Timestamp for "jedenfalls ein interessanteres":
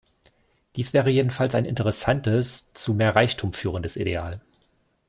1.11-2.73